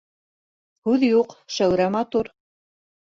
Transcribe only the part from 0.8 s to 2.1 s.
Һүҙ юҡ, Шәүрә